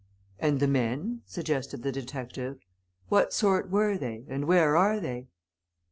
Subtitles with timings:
[0.39, 2.57] "And the men?" suggested the detective.
[3.09, 5.27] "What sort were they, and where are they?"